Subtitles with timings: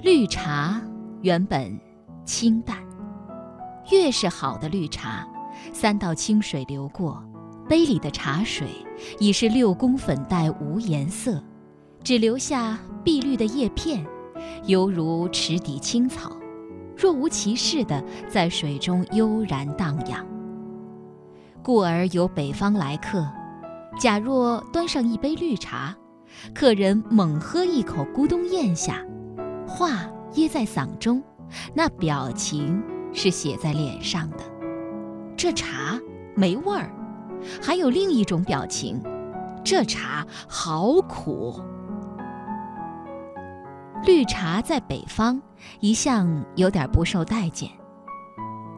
[0.00, 0.80] 绿茶
[1.22, 1.76] 原本
[2.24, 2.78] 清淡，
[3.90, 5.26] 越是好的绿茶，
[5.72, 7.20] 三道清水流过，
[7.68, 8.68] 杯里的茶水
[9.18, 11.42] 已是六宫粉黛无颜色，
[12.04, 14.06] 只留下碧绿的叶片，
[14.66, 16.30] 犹如池底青草，
[16.96, 20.24] 若无其事地在水中悠然荡漾。
[21.60, 23.26] 故而有北方来客，
[23.98, 25.92] 假若端上一杯绿茶，
[26.54, 29.04] 客人猛喝一口，咕咚咽下。
[29.78, 30.00] 话
[30.32, 31.22] 噎在嗓中，
[31.72, 32.82] 那表情
[33.12, 34.38] 是写在脸上的。
[35.36, 35.96] 这茶
[36.34, 36.90] 没味儿，
[37.62, 39.00] 还有另一种表情，
[39.62, 41.60] 这茶好苦。
[44.04, 45.40] 绿茶在北方
[45.78, 47.70] 一向有点不受待见，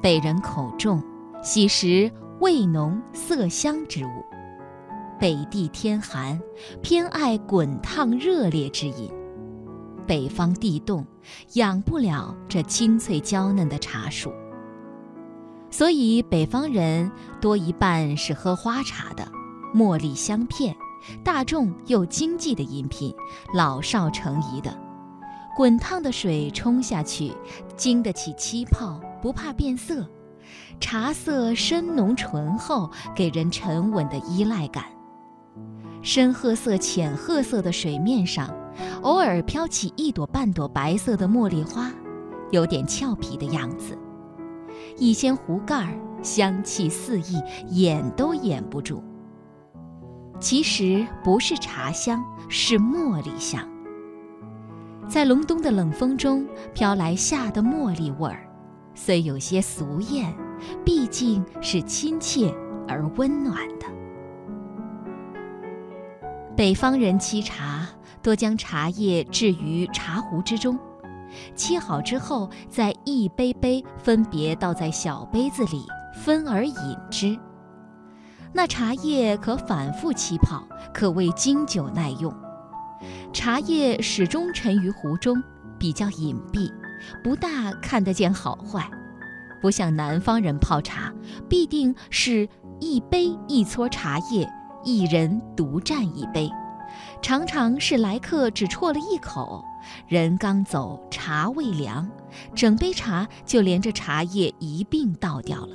[0.00, 1.02] 北人口重，
[1.42, 4.24] 喜食味浓色香之物；
[5.18, 6.40] 北地天寒，
[6.82, 9.10] 偏爱滚烫热烈之饮。
[10.06, 11.06] 北方地冻，
[11.54, 14.32] 养不了这清脆娇嫩的茶树，
[15.70, 17.10] 所以北方人
[17.40, 19.26] 多一半是喝花茶的，
[19.74, 20.74] 茉莉香片，
[21.24, 23.14] 大众又经济的饮品，
[23.54, 24.76] 老少成宜的。
[25.56, 27.32] 滚烫的水冲下去，
[27.76, 30.08] 经得起气泡，不怕变色，
[30.80, 34.84] 茶色深浓醇厚，给人沉稳的依赖感。
[36.02, 38.52] 深褐色、浅褐色的水面上。
[39.02, 41.90] 偶尔飘起一朵半朵白色的茉莉花，
[42.50, 43.96] 有点俏皮的样子。
[44.96, 49.02] 一掀壶盖，香气四溢，掩都掩不住。
[50.40, 53.66] 其实不是茶香，是茉莉香。
[55.08, 58.48] 在隆冬的冷风中飘来夏的茉莉味儿，
[58.94, 60.34] 虽有些俗艳，
[60.84, 62.52] 毕竟是亲切
[62.88, 63.86] 而温暖的。
[66.56, 67.83] 北方人沏茶。
[68.24, 70.78] 多将茶叶置于茶壶之中，
[71.54, 75.84] 沏好之后，再一杯杯分别倒在小杯子里，
[76.24, 77.38] 分而饮之。
[78.50, 82.34] 那茶叶可反复沏泡，可谓经久耐用。
[83.30, 85.36] 茶叶始终沉于壶中，
[85.78, 86.72] 比较隐蔽，
[87.22, 88.90] 不大看得见好坏。
[89.60, 91.12] 不像南方人泡茶，
[91.46, 92.48] 必定是
[92.80, 94.50] 一杯一撮茶叶，
[94.82, 96.50] 一人独占一杯。
[97.24, 99.64] 常常是来客只啜了一口，
[100.06, 102.06] 人刚走，茶未凉，
[102.54, 105.74] 整杯茶就连着茶叶一并倒掉了。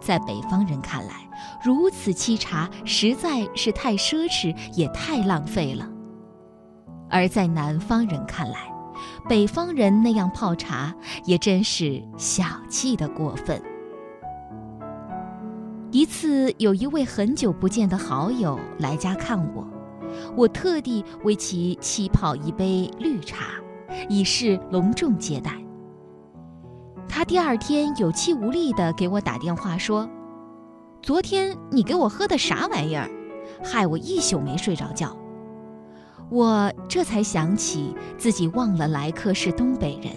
[0.00, 1.30] 在北方人看来，
[1.64, 5.86] 如此沏茶实在是太奢侈，也太浪费了；
[7.08, 8.58] 而在南方人看来，
[9.28, 10.92] 北方人那样泡茶
[11.26, 13.62] 也真是小气的过分。
[15.92, 19.64] 一次，有一位很久不见的好友来家看我。
[20.36, 23.46] 我特地为其沏泡一杯绿茶，
[24.08, 25.52] 以示隆重接待。
[27.08, 30.08] 他第二天有气无力地给我打电话说
[31.00, 33.08] ：“昨天你给我喝的啥玩意儿，
[33.62, 35.16] 害我一宿没睡着觉。”
[36.30, 40.10] 我这才想起自己忘了来客是东北人，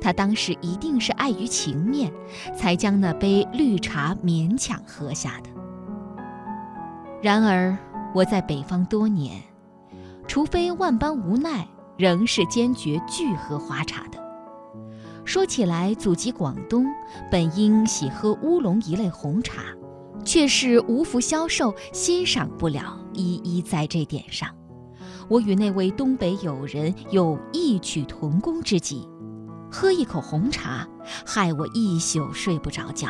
[0.00, 2.10] 他当时一定是碍于情面，
[2.56, 5.50] 才将那杯绿茶勉强喝下的。
[7.22, 7.76] 然而。
[8.14, 9.42] 我在北方多年，
[10.28, 11.66] 除非万般无奈，
[11.98, 14.22] 仍是坚决拒喝花茶的。
[15.24, 16.86] 说起来，祖籍广东，
[17.28, 19.62] 本应喜喝乌龙一类红茶，
[20.24, 22.96] 却是无福消受，欣赏不了。
[23.14, 24.48] 一一在这点上，
[25.28, 29.08] 我与那位东北友人有异曲同工之迹。
[29.72, 30.86] 喝一口红茶，
[31.26, 33.08] 害我一宿睡不着觉。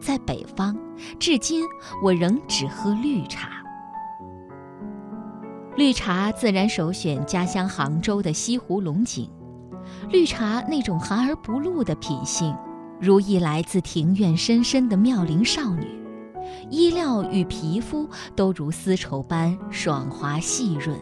[0.00, 0.76] 在北方，
[1.18, 1.64] 至今
[2.04, 3.63] 我仍只喝绿茶。
[5.76, 9.28] 绿茶自然首选家乡杭州的西湖龙井。
[10.08, 12.54] 绿茶那种含而不露的品性，
[13.00, 16.00] 如一来自庭院深深的妙龄少女，
[16.70, 20.96] 衣料与皮肤都如丝绸般爽滑细润，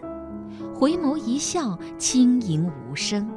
[0.74, 3.28] 回眸一笑轻盈无声，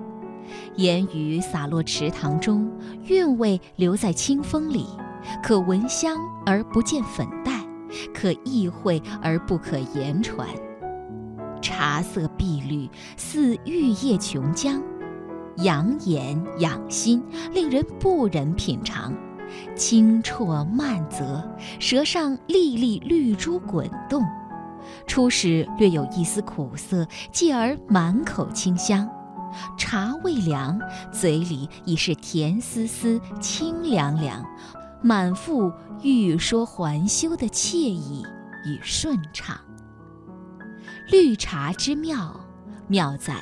[0.78, 2.72] 言语洒落池塘中，
[3.08, 4.86] 韵味留在清风里，
[5.44, 7.52] 可闻香而不见粉黛，
[8.14, 10.48] 可意会而不可言传。
[11.66, 14.80] 茶色碧绿，似玉液琼浆，
[15.64, 17.24] 养眼养心，
[17.54, 19.12] 令人不忍品尝。
[19.76, 21.44] 清啜慢啧，
[21.80, 24.24] 舌上粒粒绿珠滚动。
[25.08, 29.10] 初始略有一丝苦涩，继而满口清香。
[29.76, 30.80] 茶未凉，
[31.12, 34.46] 嘴里已是甜丝丝、清凉凉，
[35.02, 35.74] 满腹
[36.04, 38.24] 欲说还休的惬意
[38.68, 39.58] 与顺畅。
[41.08, 42.36] 绿茶之妙，
[42.88, 43.36] 妙在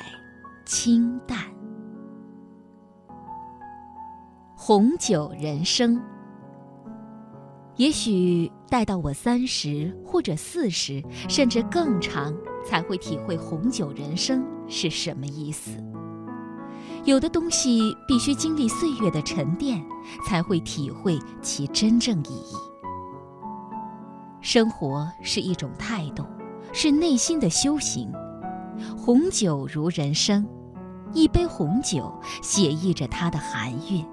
[0.66, 1.38] 清淡。
[4.54, 5.98] 红酒人生，
[7.76, 12.34] 也许待到我三十或者四十，甚至更长，
[12.66, 15.70] 才会体会红酒人生是什么意思。
[17.04, 19.82] 有的东西必须经历岁月的沉淀，
[20.26, 22.54] 才会体会其真正意义。
[24.42, 26.26] 生活是一种态度，
[26.74, 28.12] 是内心的修行。
[28.98, 30.44] 红酒如人生，
[31.12, 32.12] 一杯红酒
[32.42, 34.04] 写意着它的含蕴。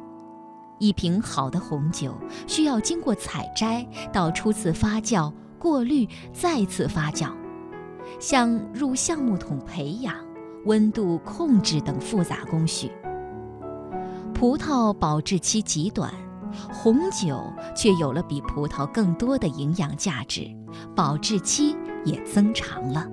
[0.77, 2.13] 一瓶好的红酒
[2.47, 7.31] 需要经过采摘到初次发酵、过滤、再次发酵，
[8.19, 10.15] 像入橡木桶培养、
[10.65, 12.91] 温度控制等复杂工序。
[14.33, 16.11] 葡萄保质期极短，
[16.71, 17.39] 红酒
[17.75, 20.47] 却有了比葡萄更多的营养价值，
[20.95, 21.75] 保质期
[22.05, 23.07] 也增长了。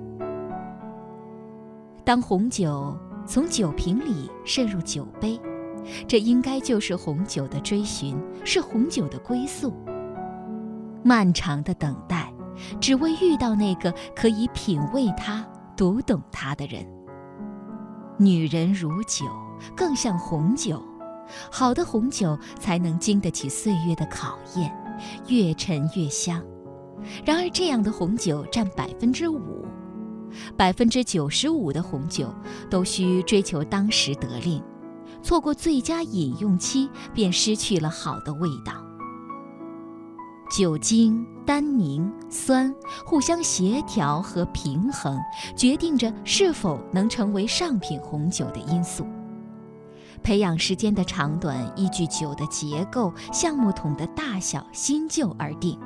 [2.03, 5.39] 当红酒从酒瓶里渗入酒杯。
[6.07, 9.73] 这应该就是红酒的追寻，是红酒的归宿。
[11.03, 12.31] 漫长的等待，
[12.79, 15.43] 只为遇到那个可以品味它、
[15.75, 16.85] 读懂它的人。
[18.17, 19.25] 女人如酒，
[19.75, 20.83] 更像红酒，
[21.49, 24.71] 好的红酒才能经得起岁月的考验，
[25.27, 26.43] 越陈越香。
[27.25, 29.65] 然而，这样的红酒占百分之五，
[30.55, 32.33] 百分之九十五的红酒
[32.69, 34.61] 都需追求当时得令。
[35.21, 38.73] 错过最佳饮用期，便失去了好的味道。
[40.55, 42.73] 酒精、单宁、酸
[43.05, 45.19] 互相协调和平衡，
[45.55, 49.05] 决定着是否能成为上品红酒的因素。
[50.23, 55.79] 培养时间的长短依据酒的结构、橡木桶的大小、新旧而定，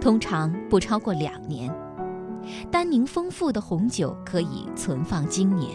[0.00, 1.72] 通常不超过两年。
[2.70, 5.70] 单宁丰富的红酒可以存放经年。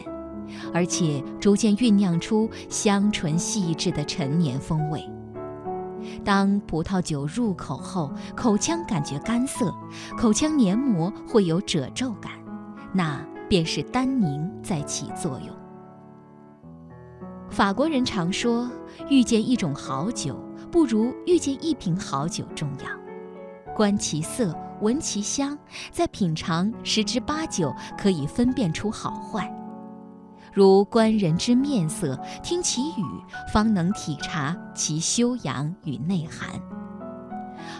[0.74, 5.04] 而且逐渐酝酿出香醇细致的陈年风味。
[6.24, 9.76] 当葡萄酒入口后，口腔感觉干涩，
[10.18, 12.32] 口腔黏膜会有褶皱感，
[12.94, 13.20] 那
[13.50, 15.54] 便是单宁在起作用。
[17.50, 18.70] 法国人常说，
[19.10, 20.34] 遇见一种好酒，
[20.72, 23.07] 不如遇见一瓶好酒重要。
[23.78, 25.56] 观其色，闻其香，
[25.92, 29.48] 在品尝十之八九可以分辨出好坏。
[30.52, 33.04] 如观人之面色，听其语，
[33.54, 36.60] 方能体察其修养与内涵。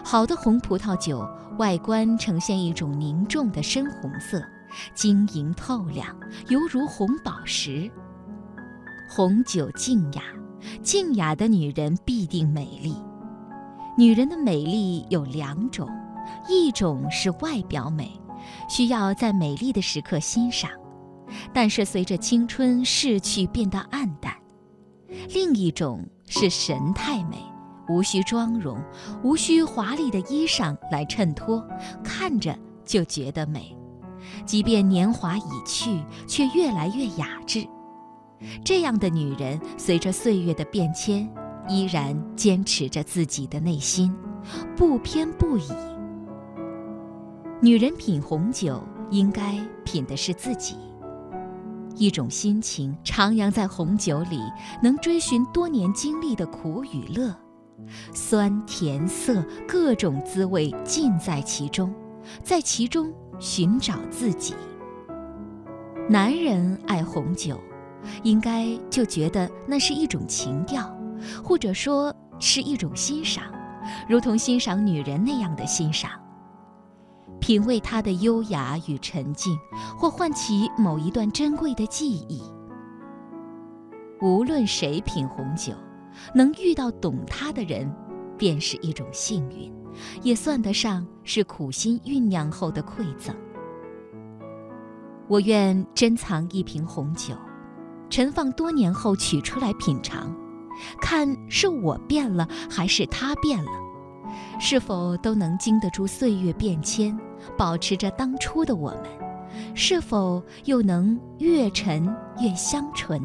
[0.04, 1.28] 好的红葡萄酒
[1.58, 4.40] 外观呈现一种凝重的深红色，
[4.94, 6.06] 晶莹透亮，
[6.48, 7.90] 犹如红宝石。
[9.10, 10.22] 红酒静雅，
[10.80, 12.94] 静雅的女人必定美丽。
[13.98, 15.90] 女人的美丽有两种，
[16.48, 18.08] 一种是外表美，
[18.68, 20.70] 需要在美丽的时刻欣赏。
[21.52, 24.32] 但是随着青春逝去，变得暗淡。
[25.34, 27.38] 另一种是神态美，
[27.88, 28.80] 无需妆容，
[29.24, 31.60] 无需华丽的衣裳来衬托，
[32.04, 33.76] 看着就觉得美。
[34.46, 37.66] 即便年华已去，却越来越雅致。
[38.64, 41.28] 这样的女人，随着岁月的变迁，
[41.68, 44.14] 依然坚持着自己的内心，
[44.76, 45.72] 不偏不倚。
[47.60, 50.76] 女人品红酒，应该品的是自己。
[51.96, 54.40] 一种心情徜徉在红酒里，
[54.80, 57.34] 能追寻多年经历的苦与乐，
[58.14, 61.92] 酸甜涩各种滋味尽在其中，
[62.42, 64.54] 在其中寻找自己。
[66.08, 67.60] 男人爱红酒，
[68.22, 70.97] 应该就觉得那是一种情调，
[71.42, 73.44] 或者说是一种欣赏，
[74.08, 76.10] 如同欣赏女人那样的欣赏。
[77.40, 79.56] 品味她的优雅与沉静，
[79.98, 82.42] 或唤起某一段珍贵的记忆。
[84.20, 85.72] 无论谁品红酒，
[86.34, 87.88] 能遇到懂它的人，
[88.36, 89.72] 便是一种幸运，
[90.22, 93.34] 也算得上是苦心酝酿后的馈赠。
[95.28, 97.34] 我愿珍藏一瓶红酒，
[98.10, 100.34] 陈放多年后取出来品尝，
[101.00, 103.70] 看是我变了，还是他变了。
[104.60, 107.18] 是否都能经得住岁月变迁，
[107.56, 109.04] 保持着当初的我们？
[109.74, 112.04] 是否又能越陈
[112.40, 113.20] 越香醇？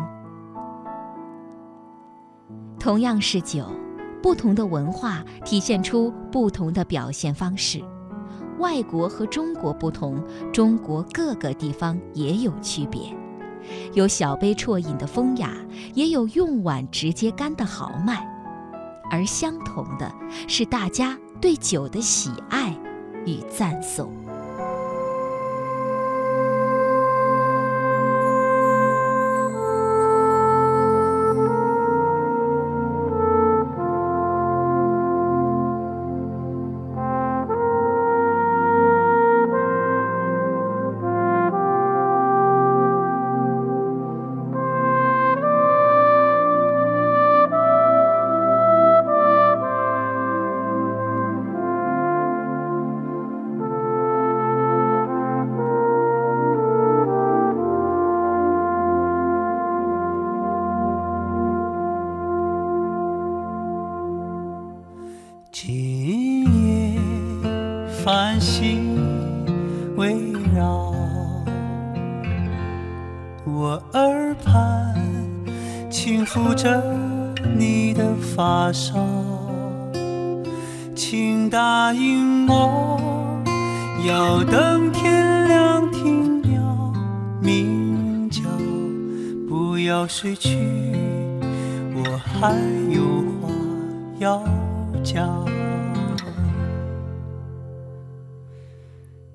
[2.80, 3.66] 同样是酒，
[4.22, 7.84] 不同的文化体现出不同的表现方式。
[8.60, 13.02] 外国和中国不同，中国各个地方也有区别。
[13.94, 15.54] 有小杯啜饮的风雅，
[15.94, 18.28] 也有用碗直接干的豪迈。
[19.12, 20.12] 而相同的
[20.48, 22.76] 是，大家对酒的喜爱
[23.26, 24.23] 与赞颂。
[76.34, 76.84] 抚着
[77.56, 78.98] 你的发梢，
[80.96, 83.00] 请答应我，
[84.08, 86.92] 要等天亮听鸟
[87.40, 88.42] 鸣叫，
[89.48, 90.58] 不要睡去，
[91.94, 92.52] 我还
[92.90, 93.04] 有
[93.40, 93.54] 话
[94.18, 94.44] 要
[95.04, 95.46] 讲。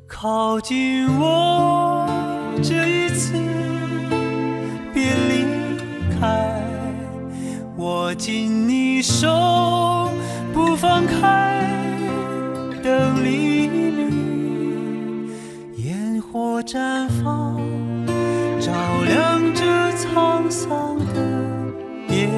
[0.08, 2.08] 靠近我，
[2.60, 3.34] 这一次
[8.08, 9.28] 握紧你手
[10.54, 11.68] 不放开。
[12.82, 15.28] 等黎明，
[15.76, 17.60] 烟火绽放，
[18.58, 18.72] 照
[19.06, 21.20] 亮这沧桑的
[22.08, 22.30] 夜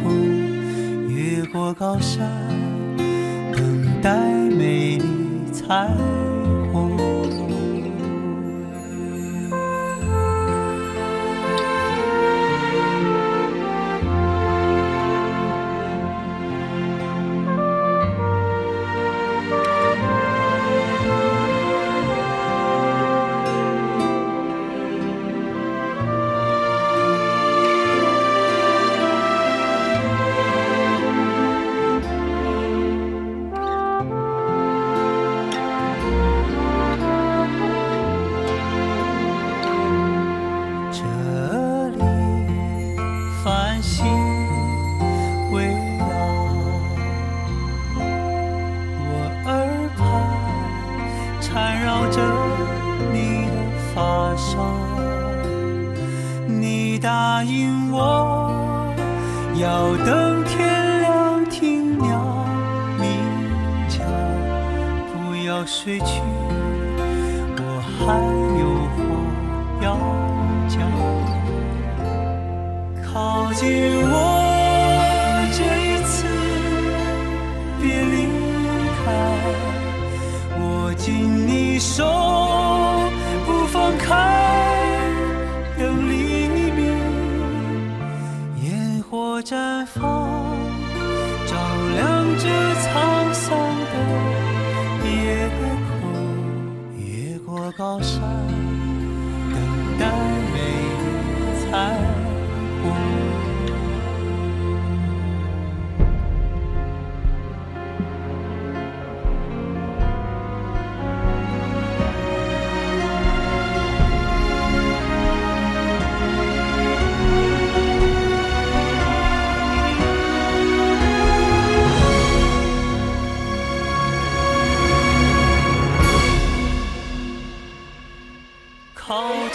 [0.00, 0.10] 空。
[1.10, 2.26] 越过高山，
[3.52, 5.04] 等待美丽
[5.52, 6.05] 彩虹。
[57.46, 58.92] 应我，
[59.54, 62.08] 要等天亮听鸟
[62.98, 63.06] 鸣
[63.88, 64.04] 叫，
[65.12, 66.20] 不要睡去，
[67.56, 67.62] 我
[67.96, 67.96] 还
[68.60, 68.64] 有
[68.96, 68.98] 话
[69.80, 69.86] 要
[70.68, 70.74] 讲。
[73.04, 73.64] 靠近
[74.10, 74.14] 我，
[75.52, 76.14] 这一次
[77.80, 78.14] 别离
[78.98, 79.06] 开，
[80.60, 81.04] 握紧
[81.46, 82.04] 你手
[89.46, 90.02] 绽放，
[91.46, 91.54] 照
[91.94, 92.48] 亮这
[92.82, 93.46] 沧桑
[93.92, 93.94] 的
[95.06, 95.48] 夜
[96.00, 96.02] 空，
[96.98, 98.18] 越过高山，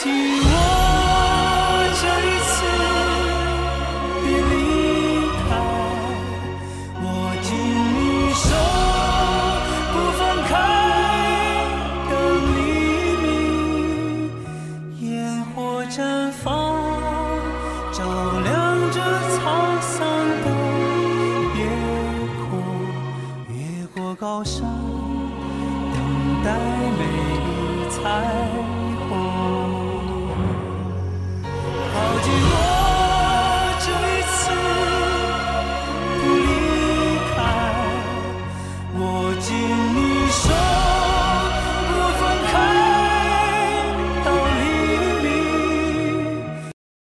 [0.03, 0.40] 靠